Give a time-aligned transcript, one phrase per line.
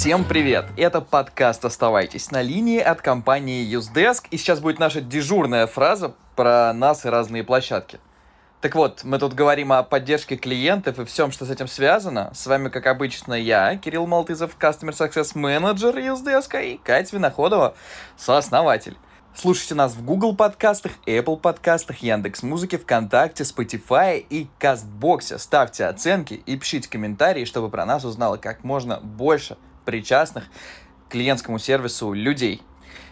[0.00, 0.64] Всем привет!
[0.78, 4.28] Это подкаст «Оставайтесь на линии» от компании Usedesk.
[4.30, 8.00] И сейчас будет наша дежурная фраза про нас и разные площадки.
[8.62, 12.30] Так вот, мы тут говорим о поддержке клиентов и всем, что с этим связано.
[12.32, 17.74] С вами, как обычно, я, Кирилл Малтызов, Customer Success Manager Usedesk, и Катя Виноходова,
[18.16, 18.96] сооснователь.
[19.34, 25.36] Слушайте нас в Google подкастах, Apple подкастах, Яндекс Музыке, ВКонтакте, Spotify и Кастбоксе.
[25.36, 30.44] Ставьте оценки и пишите комментарии, чтобы про нас узнало как можно больше причастных
[31.08, 32.62] к клиентскому сервису людей.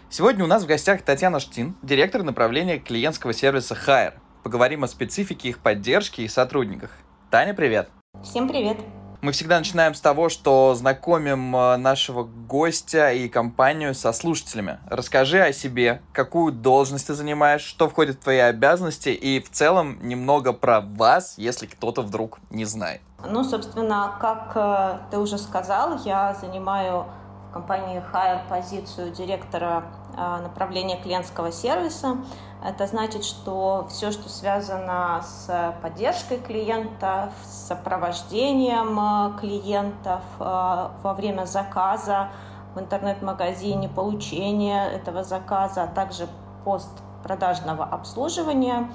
[0.09, 4.13] Сегодня у нас в гостях Татьяна Штин, директор направления клиентского сервиса Hire.
[4.43, 6.91] Поговорим о специфике их поддержки и сотрудниках.
[7.29, 7.89] Таня, привет!
[8.23, 8.77] Всем привет!
[9.21, 14.79] Мы всегда начинаем с того, что знакомим э, нашего гостя и компанию со слушателями.
[14.89, 19.99] Расскажи о себе, какую должность ты занимаешь, что входит в твои обязанности и в целом
[20.01, 23.01] немного про вас, если кто-то вдруг не знает.
[23.27, 27.05] Ну, собственно, как э, ты уже сказал, я занимаю
[27.49, 29.83] в компании Hire позицию директора
[30.15, 32.17] э, направления клиентского сервиса.
[32.63, 41.45] Это значит, что все, что связано с поддержкой клиента, с сопровождением э, клиентов во время
[41.45, 42.29] заказа
[42.73, 46.27] в интернет-магазине, получения этого заказа, а также
[46.63, 48.89] постпродажного обслуживания,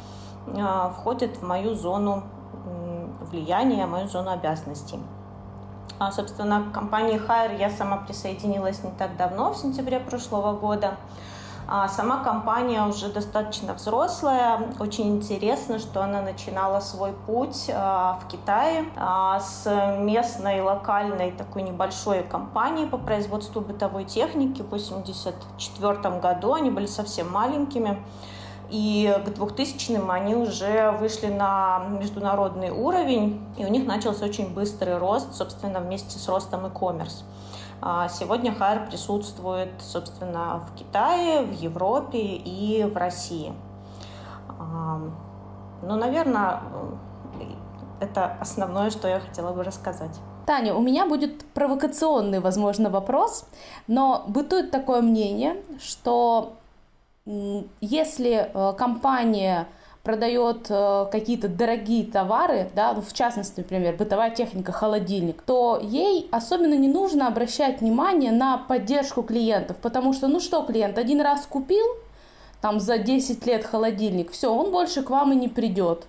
[0.99, 2.23] входит в мою зону
[3.35, 5.01] влияния, мою зону обязанностей.
[5.99, 10.97] А, собственно, к компании Hire я сама присоединилась не так давно, в сентябре прошлого года.
[11.67, 14.61] А сама компания уже достаточно взрослая.
[14.81, 19.65] Очень интересно, что она начинала свой путь а, в Китае а, с
[19.99, 24.61] местной локальной такой небольшой компанией по производству бытовой техники.
[24.61, 27.99] В 1984 году они были совсем маленькими.
[28.71, 34.99] И к 2000-м они уже вышли на международный уровень, и у них начался очень быстрый
[34.99, 37.25] рост, собственно, вместе с ростом e-commerce.
[37.81, 43.53] А сегодня Хайр присутствует, собственно, в Китае, в Европе и в России.
[44.59, 46.61] Ну, наверное,
[48.01, 50.19] это основное, что я хотела бы рассказать.
[50.47, 53.47] Таня, у меня будет провокационный, возможно, вопрос,
[53.87, 56.55] но бытует такое мнение, что
[57.81, 59.67] если э, компания
[60.03, 66.29] продает э, какие-то дорогие товары, да, ну, в частности, например, бытовая техника, холодильник, то ей
[66.31, 71.47] особенно не нужно обращать внимание на поддержку клиентов, потому что, ну что, клиент один раз
[71.47, 71.87] купил,
[72.61, 76.07] там за 10 лет холодильник, все, он больше к вам и не придет.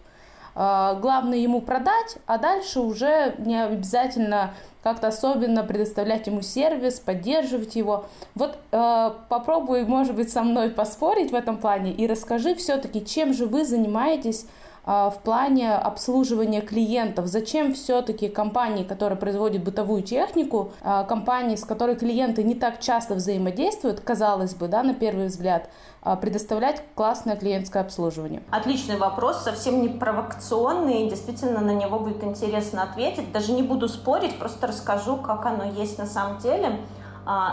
[0.56, 7.76] Э, главное ему продать, а дальше уже не обязательно как-то особенно предоставлять ему сервис, поддерживать
[7.76, 8.06] его.
[8.36, 13.34] Вот э, попробуй, может быть, со мной поспорить в этом плане и расскажи все-таки, чем
[13.34, 17.26] же вы занимаетесь а, в плане обслуживания клиентов.
[17.26, 23.16] Зачем все-таки компании, которые производят бытовую технику, а, компании, с которой клиенты не так часто
[23.16, 25.70] взаимодействуют, казалось бы, да, на первый взгляд,
[26.04, 28.44] а, предоставлять классное клиентское обслуживание?
[28.52, 33.32] Отличный вопрос, совсем не провокационный, действительно на него будет интересно ответить.
[33.32, 36.80] Даже не буду спорить, просто расскажу, как оно есть на самом деле.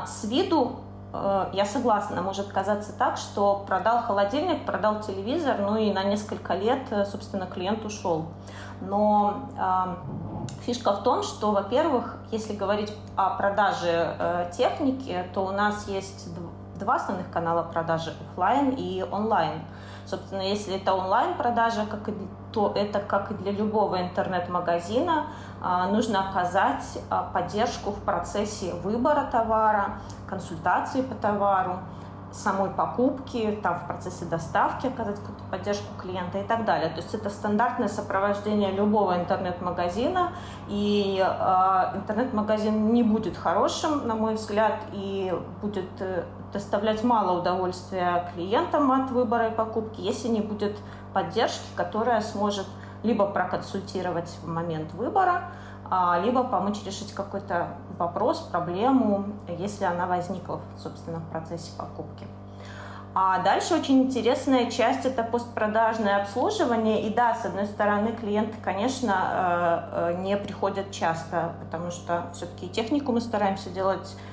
[0.07, 0.73] С виду
[1.13, 6.81] я согласна, может казаться так, что продал холодильник, продал телевизор, ну и на несколько лет,
[6.91, 8.27] э, собственно, клиент ушел.
[8.81, 9.95] Но э,
[10.65, 16.29] фишка в том, что, во-первых, если говорить о продаже э, техники, то у нас есть
[16.81, 19.61] два основных канала продажи офлайн и онлайн.
[20.07, 22.15] Собственно, если это онлайн-продажа, как и,
[22.53, 25.27] то это, как и для любого интернет-магазина,
[25.61, 26.99] а, нужно оказать
[27.33, 30.01] поддержку в процессе выбора товара,
[30.33, 31.81] консультации по товару,
[32.33, 36.89] самой покупки, там, в процессе доставки оказать какую-то поддержку клиента и так далее.
[36.89, 40.33] То есть это стандартное сопровождение любого интернет-магазина,
[40.69, 48.31] и э, интернет-магазин не будет хорошим, на мой взгляд, и будет э, доставлять мало удовольствия
[48.35, 50.79] клиентам от выбора и покупки, если не будет
[51.13, 52.67] поддержки, которая сможет
[53.03, 55.51] либо проконсультировать в момент выбора,
[56.25, 57.69] либо помочь решить какой-то
[57.99, 59.27] вопрос, проблему,
[59.59, 62.27] если она возникла, собственно, в процессе покупки.
[63.15, 67.03] А дальше очень интересная часть– это постпродажное обслуживание.
[67.03, 72.69] И да, с одной стороны, клиенты, конечно, э, э, не приходят часто, потому что все-таки
[72.71, 74.32] технику мы стараемся делать а,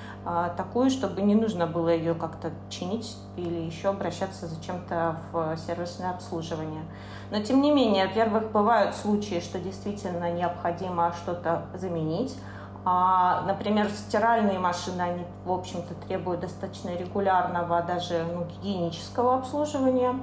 [0.57, 6.83] такую, чтобы не нужно было ее как-то чинить или еще обращаться зачем-то в сервисное обслуживание.
[7.31, 12.36] Но тем не менее, во-первых, бывают случаи, что действительно необходимо что-то заменить.
[12.86, 20.16] А, например, стиральные машины, они, в общем-то, требуют достаточно регулярного, даже ну, гигиенического обслуживания.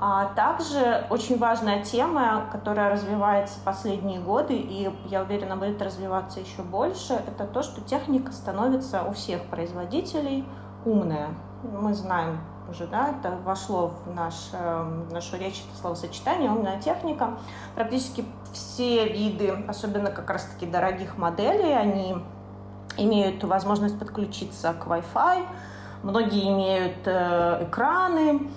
[0.00, 6.62] А также очень важная тема, которая развивается последние годы, и я уверена, будет развиваться еще
[6.62, 10.46] больше, это то, что техника становится у всех производителей
[10.84, 11.30] умная.
[11.64, 12.38] Мы знаем
[12.70, 17.38] уже, да, это вошло в, наш, э, в нашу речь, это словосочетание «умная техника».
[17.74, 22.16] Практически все виды, особенно как раз-таки дорогих моделей, они
[22.96, 25.44] имеют возможность подключиться к Wi-Fi,
[26.04, 28.48] многие имеют э, экраны,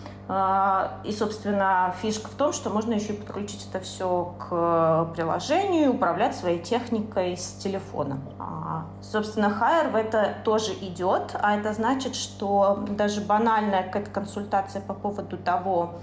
[1.04, 6.36] и, собственно, фишка в том, что можно еще подключить это все к приложению и управлять
[6.36, 8.20] своей техникой с телефона.
[8.40, 14.82] А, собственно, Hire в это тоже идет, а это значит, что даже банальная какая-то консультация
[14.82, 15.96] по поводу того,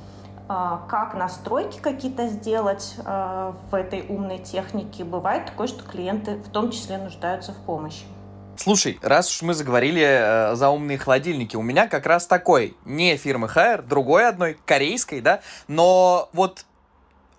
[0.46, 6.70] а, как настройки какие-то сделать в этой умной технике, бывает такое, что клиенты в том
[6.70, 8.04] числе нуждаются в помощи.
[8.58, 13.16] Слушай, раз уж мы заговорили э, за умные холодильники, у меня как раз такой, не
[13.16, 16.64] фирмы Хайер, другой одной, корейской, да, но вот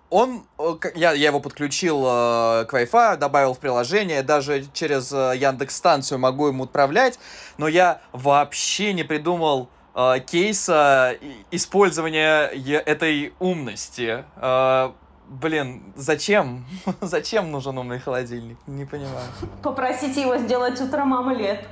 [0.08, 5.34] он, э, я, я его подключил э, к Wi-Fi, добавил в приложение, даже через э,
[5.36, 7.18] Яндекс станцию могу ему отправлять,
[7.58, 11.18] но я вообще не придумал э, кейса
[11.50, 14.24] использования этой умности.
[14.36, 14.92] Э,
[15.30, 16.64] Блин, зачем?
[17.00, 18.58] зачем нужен умный холодильник?
[18.66, 19.28] Не понимаю.
[19.62, 21.68] Попросите его сделать утром омлет.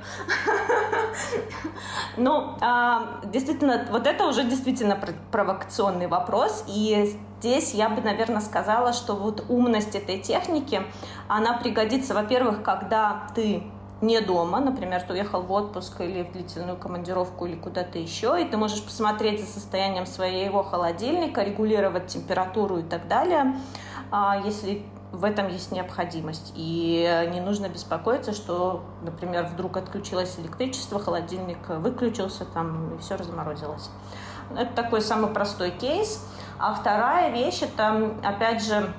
[2.17, 4.97] ну, а, действительно, вот это уже действительно
[5.29, 6.63] провокационный вопрос.
[6.69, 10.81] И здесь я бы, наверное, сказала, что вот умность этой техники,
[11.27, 13.61] она пригодится, во-первых, когда ты
[14.01, 18.45] не дома, например, ты уехал в отпуск или в длительную командировку или куда-то еще, и
[18.45, 23.55] ты можешь посмотреть за состоянием своего холодильника, регулировать температуру и так далее,
[24.11, 26.53] а, если в этом есть необходимость.
[26.55, 33.89] И не нужно беспокоиться, что, например, вдруг отключилось электричество, холодильник выключился там и все разморозилось.
[34.55, 36.25] Это такой самый простой кейс.
[36.57, 38.93] А вторая вещь, это, опять же,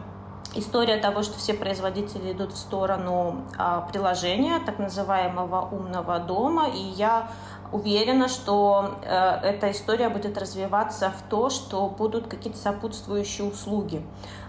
[0.55, 6.79] история того, что все производители идут в сторону а, приложения, так называемого умного дома, и
[6.79, 7.31] я
[7.73, 14.05] уверена, что э, эта история будет развиваться в то, что будут какие-то сопутствующие услуги.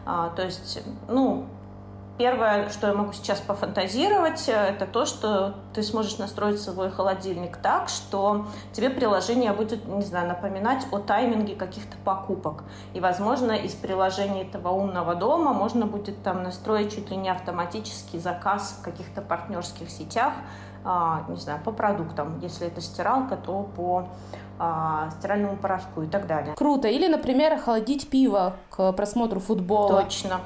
[0.06, 1.45] А, то есть, ну,
[2.22, 7.58] Первое, что я могу сейчас пофантазировать, э, это то, что ты сможешь настроить свой холодильник
[7.58, 12.64] так, что тебе приложение будет, не знаю, напоминать о тайминге каких-то покупок.
[12.94, 18.20] И, возможно, из приложения этого умного дома можно будет там настроить чуть ли не автоматический
[18.20, 20.34] заказ в каких-то партнерских сетях,
[20.86, 22.38] а, не знаю, по продуктам.
[22.44, 24.10] Если это стиралка, то по
[24.60, 26.54] а, стиральному порошку и так далее.
[26.56, 26.88] Круто.
[26.88, 30.04] Или, например, охладить пиво к просмотру футбола.
[30.04, 30.40] Точно.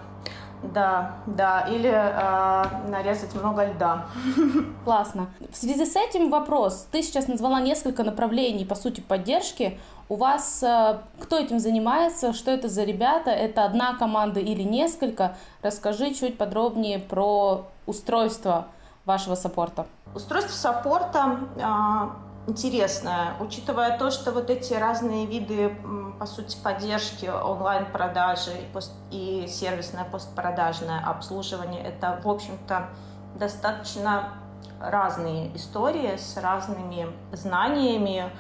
[0.74, 4.06] Да, да, или э, нарезать много льда.
[4.84, 5.28] Классно.
[5.52, 6.88] В связи с этим вопрос.
[6.92, 9.80] Ты сейчас назвала несколько направлений, по сути, поддержки.
[10.10, 12.34] У вас э, кто этим занимается?
[12.34, 13.32] Что это за ребята?
[13.32, 15.36] Это одна команда или несколько?
[15.62, 18.68] Расскажи чуть подробнее про устройство
[19.06, 19.86] вашего саппорта.
[20.14, 21.64] Устройство саппорта э,
[22.48, 25.76] интересная, учитывая то, что вот эти разные виды,
[26.20, 32.90] по сути, поддержки онлайн-продажи и, пост и сервисное постпродажное обслуживание, это, в общем-то,
[33.36, 34.30] достаточно
[34.80, 38.32] разные истории с разными знаниями,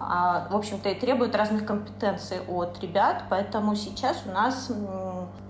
[0.00, 4.70] а, в общем-то, и требуют разных компетенций от ребят, поэтому сейчас у нас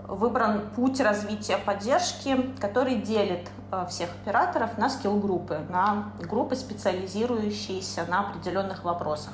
[0.08, 8.20] выбран путь развития поддержки, который делит э, всех операторов на скилл-группы, на группы, специализирующиеся на
[8.20, 9.32] определенных вопросах.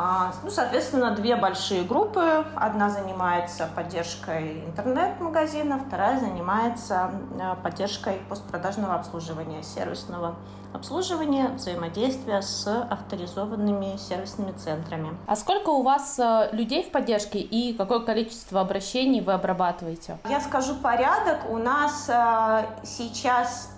[0.00, 2.44] А, ну, соответственно, две большие группы.
[2.54, 10.36] Одна занимается поддержкой интернет-магазина, вторая занимается э, поддержкой постпродажного обслуживания, сервисного
[10.72, 15.18] обслуживания, взаимодействия с авторизованными сервисными центрами.
[15.26, 20.18] А сколько у вас э, людей в поддержке и какое количество обращений вы обрабатываете?
[20.30, 21.50] Я скажу порядок.
[21.50, 23.72] У нас э, сейчас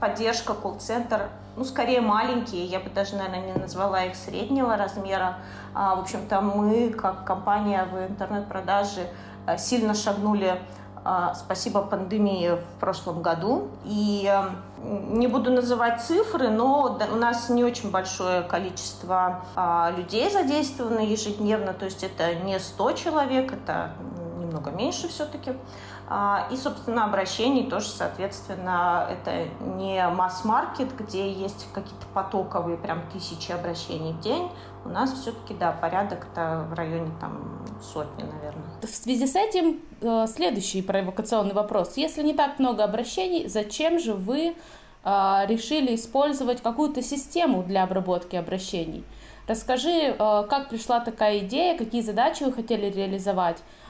[0.00, 5.38] поддержка, колл-центр ну, скорее маленькие, я бы даже, наверное, не назвала их среднего размера.
[5.74, 9.08] А, в общем-то, мы, как компания в интернет-продаже,
[9.46, 10.60] а, сильно шагнули
[11.02, 13.68] а, спасибо пандемии в прошлом году.
[13.84, 14.30] И
[14.82, 19.42] не буду называть цифры, но у нас не очень большое количество
[19.96, 23.92] людей задействовано ежедневно, то есть это не 100 человек, это
[24.38, 25.52] немного меньше все-таки.
[26.08, 33.50] А, и, собственно, обращений тоже, соответственно, это не масс-маркет, где есть какие-то потоковые прям тысячи
[33.50, 34.48] обращений в день.
[34.84, 38.64] У нас все-таки, да, порядок-то в районе там сотни, наверное.
[38.82, 41.96] В связи с этим э, следующий провокационный вопрос.
[41.96, 44.54] Если не так много обращений, зачем же вы
[45.04, 49.04] э, решили использовать какую-то систему для обработки обращений?
[49.48, 53.85] Расскажи, как пришла такая идея, какие задачи вы хотели реализовать, а,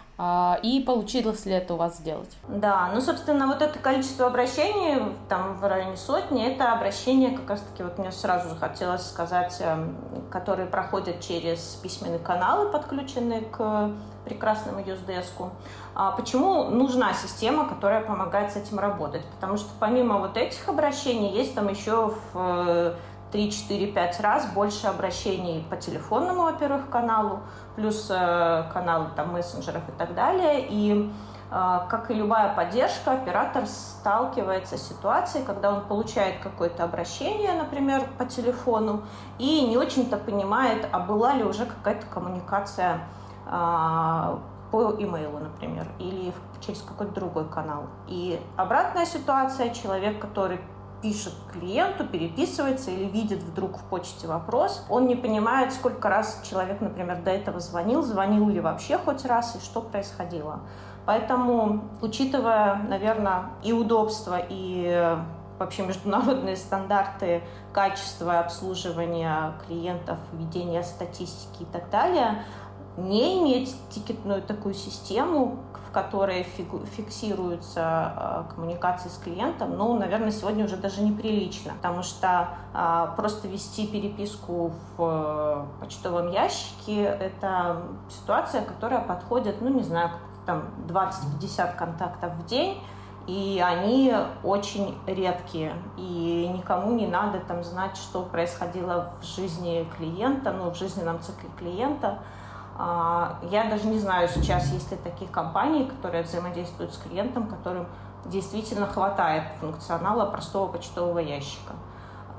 [0.63, 2.31] и получилось ли это у вас сделать?
[2.49, 7.83] Да, ну, собственно, вот это количество обращений, там в районе сотни, это обращения, как раз-таки,
[7.83, 9.97] вот мне сразу же хотелось сказать, эм,
[10.31, 13.91] которые проходят через письменные каналы, подключенные к
[14.25, 15.51] прекрасному юздеску.
[15.95, 19.25] А почему нужна система, которая помогает с этим работать?
[19.37, 22.95] Потому что помимо вот этих обращений есть там еще в
[23.33, 27.41] 3-4-5 раз больше обращений по телефонному, во-первых, каналу,
[27.75, 30.67] плюс э, каналы там мессенджеров и так далее.
[30.69, 31.11] И
[31.51, 38.09] э, как и любая поддержка, оператор сталкивается с ситуацией, когда он получает какое-то обращение, например,
[38.19, 39.03] по телефону,
[39.39, 43.01] и не очень-то понимает, а была ли уже какая-то коммуникация
[43.47, 44.37] э,
[44.71, 47.85] по имейлу, например, или через какой-то другой канал.
[48.09, 50.61] И обратная ситуация, человек, который
[51.03, 56.81] пишет клиенту, переписывается или видит вдруг в почте вопрос, он не понимает, сколько раз человек,
[56.81, 60.61] например, до этого звонил, звонил ли вообще хоть раз и что происходило.
[61.05, 65.17] Поэтому, учитывая, наверное, и удобство, и
[65.59, 72.43] вообще международные стандарты качества обслуживания клиентов, ведения статистики и так далее,
[72.97, 75.59] не иметь тикетную такую систему,
[75.97, 83.07] которой фиксируются э, коммуникации с клиентом, ну, наверное, сегодня уже даже неприлично, потому что э,
[83.17, 90.11] просто вести переписку в э, почтовом ящике– это ситуация, которая подходит, ну, не знаю,
[90.45, 92.79] там 20-50 контактов в день,
[93.27, 100.53] и они очень редкие, и никому не надо там знать, что происходило в жизни клиента,
[100.53, 102.46] ну, в жизненном цикле клиента– а,
[102.79, 107.87] я даже не знаю сейчас, есть ли такие компании, которые взаимодействуют с клиентом, которым
[108.27, 111.75] действительно хватает функционала простого почтового ящика.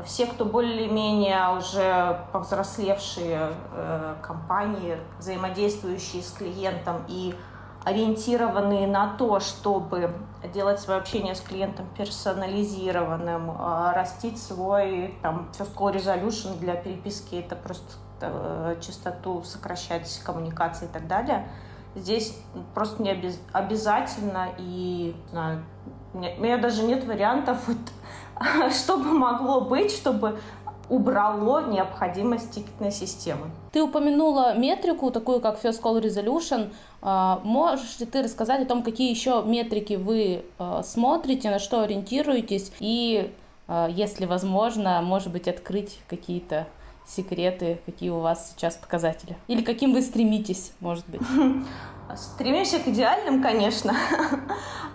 [0.06, 7.34] Все, кто более-менее уже повзрослевшие э, компании, взаимодействующие с клиентом и
[7.84, 10.14] ориентированные на то, чтобы
[10.54, 17.36] делать свое общение с клиентом персонализированным, э, растить свой там, first call resolution для переписки,
[17.36, 17.94] это просто
[18.82, 21.48] частоту, сокращать коммуникации и так далее.
[21.96, 22.38] Здесь
[22.74, 23.40] просто не обез...
[23.54, 25.64] обязательно и знаю,
[26.14, 30.40] у меня даже нет вариантов, вот, что бы могло быть, чтобы
[30.90, 33.52] убрало необходимость тикетной системы.
[33.72, 36.72] Ты упомянула метрику, такую как First Call Resolution.
[37.02, 41.82] А, можешь ли ты рассказать о том, какие еще метрики вы э, смотрите, на что
[41.82, 43.34] ориентируетесь, и,
[43.68, 46.68] э, если возможно, может быть, открыть какие-то
[47.08, 49.38] секреты, какие у вас сейчас показатели?
[49.48, 51.22] Или каким вы стремитесь, может быть?
[52.16, 53.94] Стремимся к идеальным, конечно.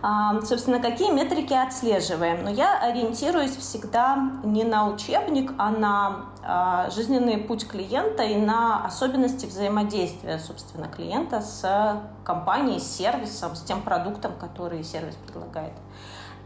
[0.04, 2.42] А, собственно, какие метрики отслеживаем?
[2.42, 8.84] Но я ориентируюсь всегда не на учебник, а на а, жизненный путь клиента и на
[8.84, 15.74] особенности взаимодействия, собственно, клиента с компанией, с сервисом, с тем продуктом, который сервис предлагает.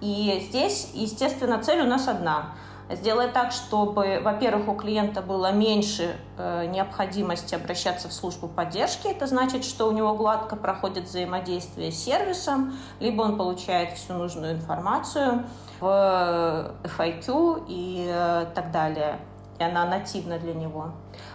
[0.03, 2.51] И здесь, естественно, цель у нас одна–
[2.91, 9.09] сделать так, чтобы, во-первых, у клиента было меньше э, необходимости обращаться в службу поддержки.
[9.09, 14.55] Это значит, что у него гладко проходит взаимодействие с сервисом, либо он получает всю нужную
[14.55, 15.45] информацию
[15.81, 19.19] в FIQ и э, так далее,
[19.59, 20.93] и она нативна для него.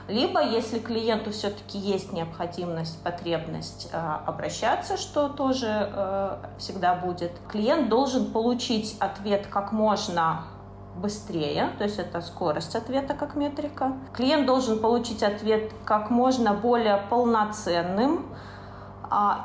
[0.07, 7.89] Либо, если клиенту все-таки есть необходимость, потребность э, обращаться, что тоже э, всегда будет, клиент
[7.89, 10.45] должен получить ответ как можно
[10.95, 13.93] быстрее, то есть это скорость ответа как метрика.
[14.13, 18.25] Клиент должен получить ответ как можно более полноценным,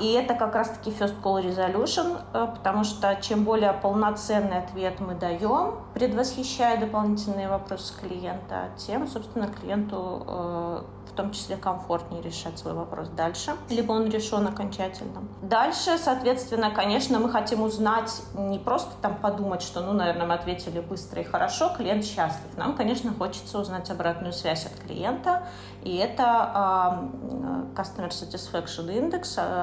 [0.00, 5.14] и это как раз-таки first call resolution, э, потому что чем более полноценный ответ мы
[5.14, 12.75] даем, предвосхищая дополнительные вопросы клиента, тем, собственно, клиенту э, в том числе комфортнее решать свой
[12.75, 15.23] вопрос дальше, либо он решен окончательно.
[15.40, 20.78] Дальше, соответственно, конечно, мы хотим узнать, не просто там подумать, что, ну, наверное, мы ответили
[20.80, 22.56] быстро и хорошо, клиент счастлив.
[22.58, 25.49] Нам, конечно, хочется узнать обратную связь от клиента,
[25.82, 29.56] и это э, Customer Satisfaction Index, э,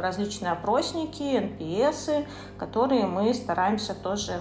[0.00, 2.26] различные опросники, NPS,
[2.58, 4.40] которые мы стараемся тоже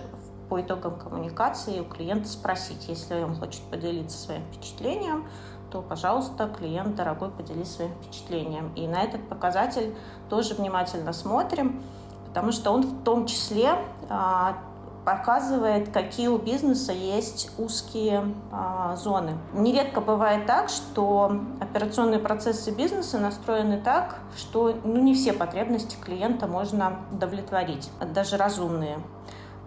[0.49, 5.27] по итогам коммуникации у клиента спросить, если он хочет поделиться своим впечатлением,
[5.71, 8.73] то, пожалуйста, клиент дорогой, поделись своим впечатлением.
[8.75, 9.95] И на этот показатель
[10.29, 11.81] тоже внимательно смотрим,
[12.27, 13.75] потому что он в том числе
[14.09, 14.57] а,
[15.05, 19.37] показывает, какие у бизнеса есть узкие а, зоны.
[19.53, 26.47] Нередко бывает так, что операционные процессы бизнеса настроены так, что ну, не все потребности клиента
[26.47, 28.99] можно удовлетворить, даже разумные.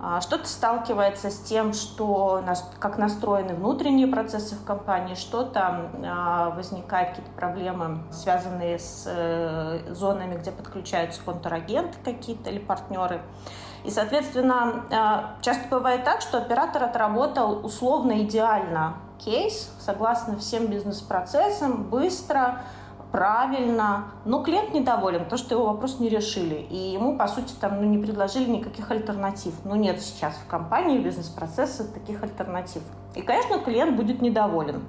[0.01, 2.45] а, что-то сталкивается с тем, что
[2.79, 10.37] как настроены внутренние процессы в компании, что-то а, возникают какие-то проблемы, связанные с э, зонами,
[10.37, 13.23] где подключаются контрагенты какие-то или партнеры.
[13.85, 21.85] И, соответственно, а, часто бывает так, что оператор отработал условно идеально кейс, согласно всем бизнес-процессам,
[21.85, 22.63] быстро,
[23.13, 26.67] правильно, но клиент недоволен, потому что его вопрос не решили.
[26.69, 29.55] И ему, по сути, там ну, не предложили никаких альтернатив.
[29.65, 32.83] Ну, нет сейчас в компании бизнес-процесса таких альтернатив.
[33.15, 34.83] И, конечно, клиент будет недоволен.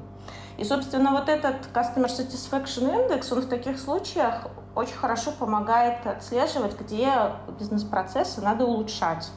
[0.58, 6.80] И, собственно, вот этот Customer Satisfaction Index, он в таких случаях очень хорошо помогает отслеживать,
[6.80, 7.12] где
[7.58, 9.30] бизнес-процессы надо улучшать,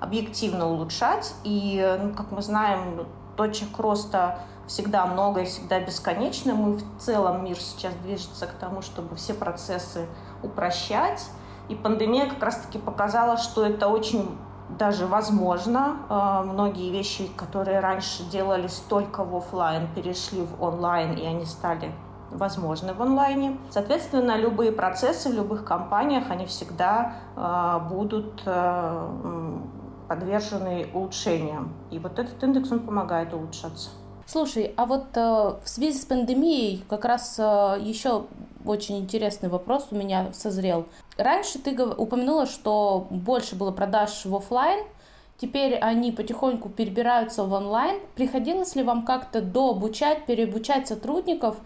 [0.00, 1.34] объективно улучшать.
[1.44, 6.54] И, ну, как мы знаем, точек роста всегда много и всегда бесконечно.
[6.54, 10.06] Мы в целом мир сейчас движется к тому, чтобы все процессы
[10.42, 11.28] упрощать.
[11.68, 14.38] И пандемия как раз-таки показала, что это очень
[14.68, 15.96] даже возможно.
[16.08, 21.92] А, многие вещи, которые раньше делались только в офлайн, перешли в онлайн, и они стали
[22.36, 23.58] возможны в онлайне.
[23.70, 29.10] Соответственно, любые процессы в любых компаниях, они всегда а, будут а,
[30.08, 31.72] подвержены улучшениям.
[31.90, 33.90] И вот этот индекс, он помогает улучшаться.
[34.26, 38.26] Слушай, а вот э, в связи с пандемией как раз э, еще
[38.64, 40.86] очень интересный вопрос у меня созрел.
[41.16, 44.84] Раньше ты упомянула, что больше было продаж в офлайн,
[45.38, 48.00] теперь они потихоньку перебираются в онлайн.
[48.16, 51.58] Приходилось ли вам как-то дообучать, переобучать сотрудников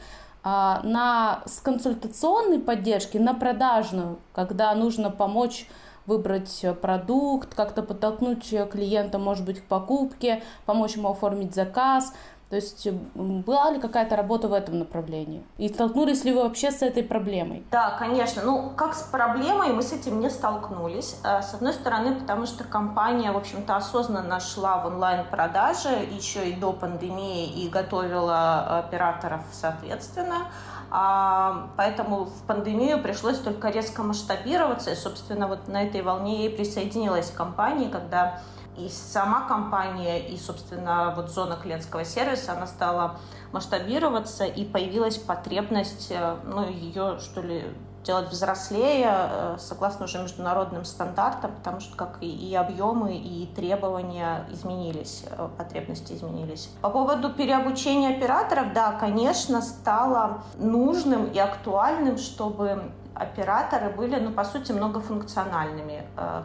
[0.45, 5.69] на с консультационной поддержки, на продажную, когда нужно помочь
[6.07, 12.13] выбрать продукт, как-то подтолкнуть клиента, может быть, к покупке, помочь ему оформить заказ.
[12.51, 15.47] То есть была ли какая-то работа в этом направлении?
[15.57, 17.65] И столкнулись ли вы вообще с этой проблемой?
[17.71, 18.43] Да, конечно.
[18.45, 21.17] Ну, как с проблемой мы с этим не столкнулись.
[21.23, 26.53] Э, с одной стороны, потому что компания, в общем-то, осознанно шла в онлайн-продажи еще и
[26.55, 30.49] до пандемии и готовила операторов соответственно.
[30.91, 34.91] А, поэтому в пандемию пришлось только резко масштабироваться.
[34.91, 38.41] И, собственно, вот на этой волне и присоединилась компания, когда
[38.87, 43.17] и сама компания, и, собственно, вот зона клиентского сервиса, она стала
[43.53, 47.65] масштабироваться, и появилась потребность, э, ну, ее, что ли,
[48.05, 55.25] делать взрослее, э, согласно уже международным стандартам, потому что как и объемы, и требования изменились,
[55.31, 56.71] э, потребности изменились.
[56.81, 62.91] По поводу переобучения операторов, да, конечно, стало нужным и актуальным, чтобы
[63.21, 66.05] операторы были, ну, по сути, многофункциональными.
[66.17, 66.43] Э,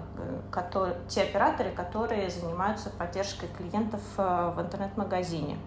[0.52, 5.58] которые, те операторы, которые занимаются поддержкой клиентов э, в интернет-магазине.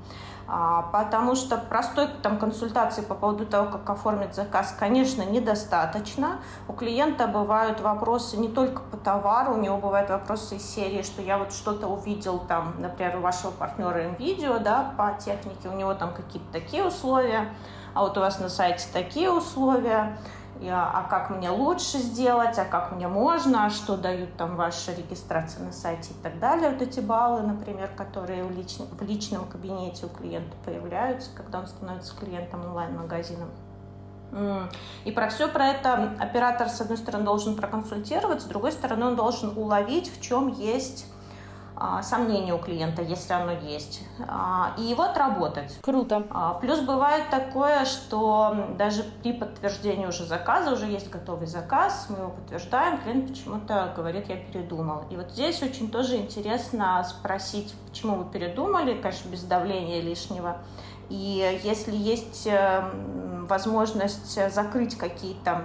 [0.51, 6.38] А, потому что простой там, консультации по поводу того, как оформить заказ, конечно, недостаточно.
[6.68, 11.21] У клиента бывают вопросы не только по товару, у него бывают вопросы из серии, что
[11.21, 15.92] я вот что-то увидел, там, например, у вашего партнера видео да, по технике, у него
[15.92, 17.53] там какие-то такие условия,
[17.92, 20.16] а вот у вас на сайте такие условия
[20.66, 25.61] а как мне лучше сделать, а как мне можно, а что дают там ваши регистрации
[25.61, 26.71] на сайте и так далее.
[26.71, 28.77] Вот эти баллы, например, которые в, лич...
[28.79, 33.47] в личном кабинете у клиента появляются, когда он становится клиентом онлайн-магазина.
[35.05, 39.16] И про все про это оператор, с одной стороны, должен проконсультировать, с другой стороны, он
[39.16, 41.07] должен уловить, в чем есть
[42.03, 45.79] сомнение у клиента, если оно есть, а, и его отработать.
[45.83, 46.27] Круто.
[46.31, 52.19] А, плюс бывает такое, что даже при подтверждении уже заказа, уже есть готовый заказ, мы
[52.19, 55.05] его подтверждаем, клиент почему-то говорит, я передумал.
[55.11, 60.59] И вот здесь очень тоже интересно спросить, почему вы передумали, конечно, без давления лишнего.
[61.09, 65.64] И если есть эм, возможность закрыть какие-то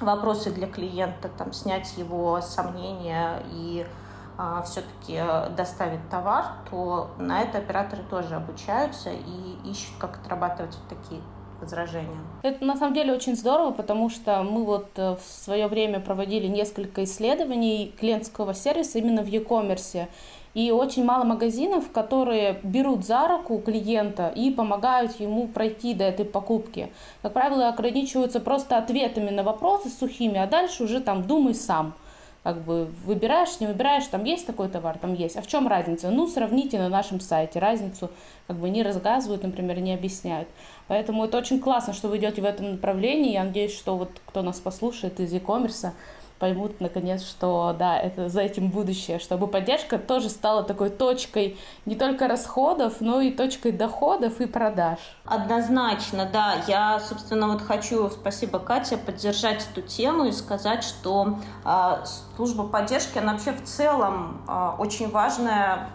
[0.00, 4.01] вопросы для клиента, там, снять его сомнения и а,
[4.64, 10.98] все-таки э, доставить товар, то на это операторы тоже обучаются и ищут, как отрабатывать вот
[10.98, 11.20] такие
[11.60, 12.18] возражения.
[12.42, 16.48] Это на самом деле очень здорово, потому что мы вот э, в свое время проводили
[16.48, 20.08] несколько исследований клиентского сервиса именно в e-commerce.
[20.54, 26.26] И очень мало магазинов, которые берут за руку клиента и помогают ему пройти до этой
[26.26, 26.92] покупки.
[27.22, 31.94] Как правило, ограничиваются просто ответами на вопросы сухими, а дальше уже там думай сам
[32.42, 35.36] как бы выбираешь, не выбираешь, там есть такой товар, там есть.
[35.36, 36.10] А в чем разница?
[36.10, 37.58] Ну, сравните на нашем сайте.
[37.58, 38.10] Разницу
[38.48, 40.48] как бы не рассказывают, например, не объясняют.
[40.88, 43.32] Поэтому это очень классно, что вы идете в этом направлении.
[43.32, 45.92] Я надеюсь, что вот кто нас послушает из e-commerce,
[46.42, 51.94] поймут наконец, что да, это за этим будущее, чтобы поддержка тоже стала такой точкой не
[51.94, 54.98] только расходов, но и точкой доходов и продаж.
[55.24, 56.56] Однозначно, да.
[56.66, 62.04] Я, собственно, вот хочу, спасибо, Катя, поддержать эту тему и сказать, что э,
[62.36, 65.90] служба поддержки, она вообще в целом э, очень важная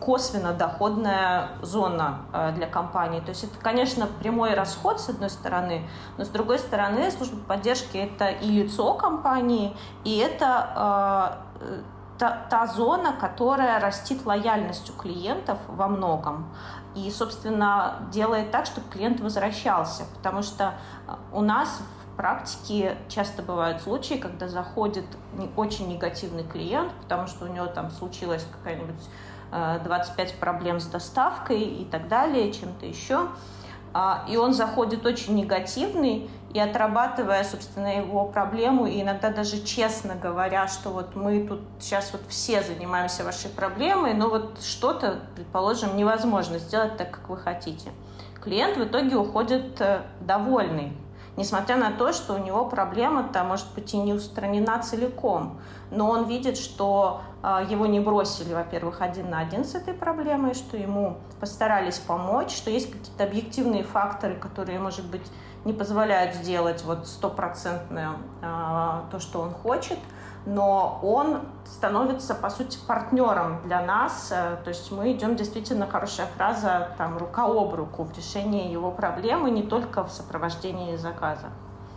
[0.00, 3.20] косвенно доходная зона э, для компании.
[3.20, 7.96] То есть это, конечно, прямой расход, с одной стороны, но с другой стороны, служба поддержки–
[7.98, 11.82] это и лицо компании, и это э,
[12.18, 16.46] та, та зона, которая растит лояльность у клиентов во многом.
[16.94, 20.04] И, собственно, делает так, чтобы клиент возвращался.
[20.14, 20.74] Потому что
[21.32, 21.80] у нас
[22.16, 25.04] практике часто бывают случаи, когда заходит
[25.56, 29.02] очень негативный клиент, потому что у него там случилась какая-нибудь
[29.50, 33.28] 25 э, проблем с доставкой и так далее, чем-то еще.
[33.94, 40.14] А, и он заходит очень негативный, и отрабатывая, собственно, его проблему, и иногда даже честно
[40.14, 45.96] говоря, что вот мы тут сейчас вот все занимаемся вашей проблемой, но вот что-то, предположим,
[45.96, 47.90] невозможно сделать так, как вы хотите.
[48.42, 50.92] Клиент в итоге уходит э, довольный,
[51.36, 56.24] несмотря на то, что у него проблема-то может быть и не устранена целиком, но он
[56.24, 61.18] видит, что э, его не бросили, во-первых, один на один с этой проблемой, что ему
[61.40, 65.26] постарались помочь, что есть какие-то объективные факторы, которые, может быть,
[65.64, 68.10] не позволяют сделать вот стопроцентное
[68.42, 69.98] а, то, что он хочет,
[70.46, 74.30] но он становится, по сути, партнером для нас.
[74.30, 78.90] Э, то есть мы идем действительно, хорошая фраза, там, рука об руку в решении его
[78.90, 81.48] проблемы, не только в сопровождении заказа.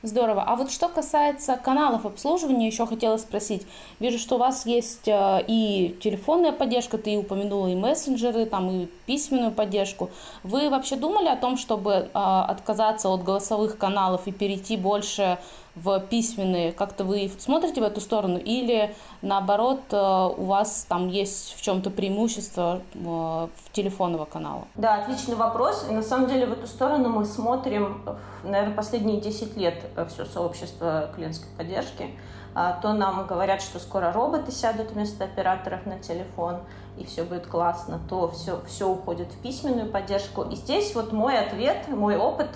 [0.06, 0.44] Здорово.
[0.44, 3.66] А вот что касается каналов обслуживания, еще хотела спросить.
[4.00, 8.86] Вижу, что у вас есть э, и телефонная поддержка, ты упомянула и мессенджеры, там и
[9.08, 10.12] письменную поддержку.
[10.44, 15.40] Вы вообще думали о том, чтобы э, отказаться от голосовых каналов и перейти больше
[15.76, 21.56] в письменные, как-то вы смотрите в эту сторону, или наоборот э, у вас там есть
[21.58, 24.68] в чем-то преимущество э, в телефонного канала?
[24.76, 25.86] Да, отличный вопрос.
[25.90, 28.04] И на самом деле в эту сторону мы смотрим,
[28.44, 32.10] наверное, последние 10 лет э, все сообщество клиентской поддержки.
[32.58, 36.62] А, то нам говорят, что скоро роботы сядут вместо операторов на телефон,
[36.98, 40.44] и все будет классно, то все, все уходит в письменную поддержку.
[40.44, 42.52] И здесь вот мой ответ, мой опыт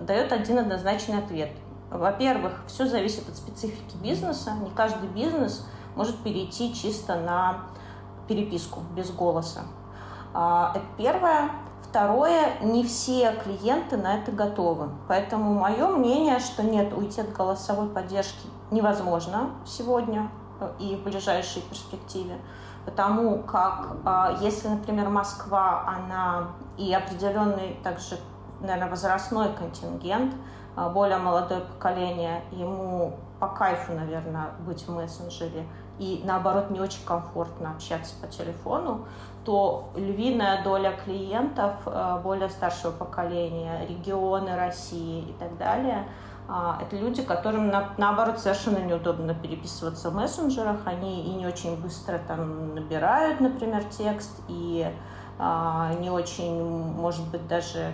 [0.00, 1.50] дает один однозначный ответ.
[1.90, 4.52] Во-первых, все зависит от специфики бизнеса.
[4.62, 7.58] Не каждый бизнес может перейти чисто на
[8.26, 9.60] переписку без голоса.
[10.32, 11.50] А, это первое.
[11.82, 14.88] Второе, не все клиенты на это готовы.
[15.06, 21.62] Поэтому мое мнение, что нет, уйти от голосовой поддержки невозможно сегодня э, и в ближайшей
[21.62, 22.38] перспективе.
[22.84, 28.18] Потому как а, если, например, Москва, она и определенный также,
[28.60, 30.34] наверное, возрастной контингент–
[30.76, 35.66] более молодое поколение, ему по кайфу, наверное, быть в мессенджере,
[35.98, 39.06] и наоборот не очень комфортно общаться по телефону,
[39.44, 46.08] то львиная доля клиентов а, более старшего поколения, регионы России и так далее,
[46.48, 51.80] а, это люди, которым на, наоборот совершенно неудобно переписываться в мессенджерах, они и не очень
[51.80, 54.90] быстро там набирают, например, текст, и
[55.98, 57.92] не очень, может быть, даже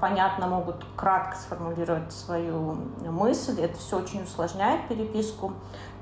[0.00, 3.60] понятно могут кратко сформулировать свою мысль.
[3.60, 5.52] Это все очень усложняет переписку.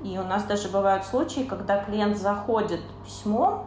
[0.03, 3.65] И у нас даже бывают случаи, когда клиент заходит письмом,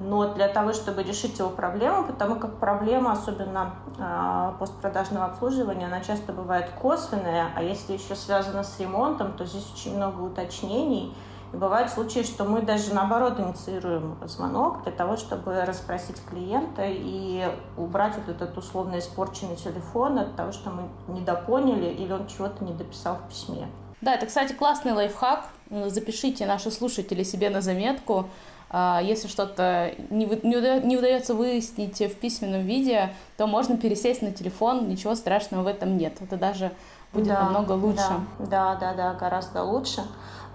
[0.00, 6.00] но для того, чтобы решить его проблему, потому как проблема, особенно э, постпродажного обслуживания, она
[6.00, 11.14] часто бывает косвенная, а если еще связана с ремонтом, то здесь очень много уточнений,
[11.52, 17.46] и бывают случаи, что мы даже наоборот инициируем звонок для того, чтобы расспросить клиента и
[17.76, 22.72] убрать вот этот условно испорченный телефон от того, что мы недопоняли или он чего-то не
[22.72, 23.68] дописал в письме.
[24.00, 25.46] Да, это, кстати, классный лайфхак.
[25.86, 28.26] Запишите наши слушатели себе на заметку.
[28.68, 34.88] А, если что-то не, не удается выяснить в письменном виде, то можно пересесть на телефон,
[34.88, 36.16] ничего страшного в этом нет.
[36.20, 36.72] Это даже
[37.12, 38.08] будет да, намного лучше.
[38.38, 40.02] Да, да, да, да, гораздо лучше.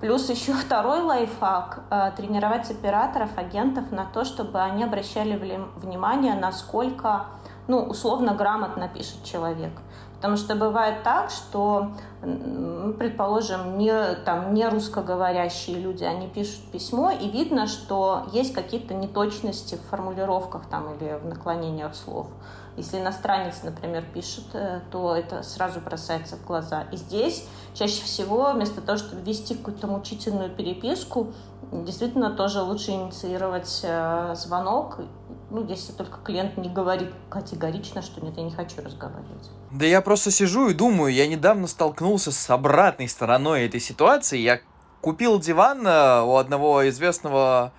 [0.01, 7.25] Плюс еще второй лайфхак э,– тренировать операторов, агентов на то, чтобы они обращали внимание, насколько,
[7.67, 9.71] ну, условно грамотно пишет человек.
[10.17, 11.91] Потому что бывает так, что,
[12.97, 19.75] предположим, не, там, не русскоговорящие люди, они пишут письмо, и видно, что есть какие-то неточности
[19.75, 22.27] в формулировках там, или в наклонениях слов.
[22.77, 26.83] Если иностранец, например, пишет, э, то это сразу бросается в глаза.
[26.91, 31.33] И здесь чаще всего вместо того, чтобы вести какую-то мучительную переписку,
[31.71, 34.99] действительно тоже лучше инициировать э, звонок,
[35.49, 39.49] ну, если только клиент не говорит категорично, что нет, я не хочу разговаривать.
[39.71, 44.59] Да я просто сижу и думаю, я недавно столкнулся с обратной стороной этой ситуации, я
[45.01, 47.71] купил диван э, у одного известного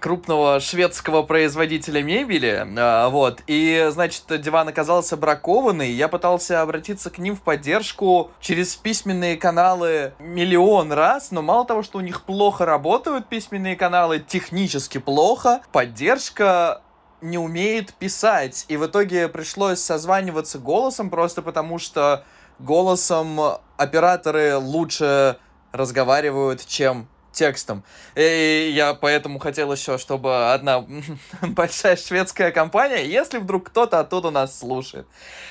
[0.00, 7.18] крупного шведского производителя мебели, э, вот, и, значит, диван оказался бракованный, я пытался обратиться к
[7.18, 12.64] ним в поддержку через письменные каналы миллион раз, но мало того, что у них плохо
[12.64, 16.80] работают письменные каналы, технически плохо, поддержка
[17.20, 22.24] не умеет писать, и в итоге пришлось созваниваться голосом, просто потому что
[22.58, 23.38] голосом
[23.76, 25.38] операторы лучше
[25.72, 27.84] разговаривают, чем текстом.
[28.16, 30.84] И я поэтому хотел еще, чтобы одна
[31.42, 35.06] большая шведская компания, если вдруг кто-то оттуда нас слушает,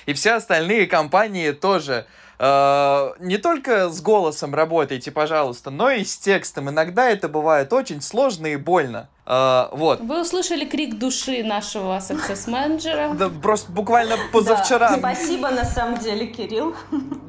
[0.06, 2.08] и все остальные компании тоже
[2.40, 6.70] э, не только с голосом работайте, пожалуйста, но и с текстом.
[6.70, 9.10] Иногда это бывает очень сложно и больно.
[9.26, 10.02] Uh, вот.
[10.02, 14.92] Вы услышали крик души нашего success менеджера Да, просто буквально позавчера.
[14.92, 14.98] Да.
[14.98, 16.76] Спасибо, на самом деле, Кирилл.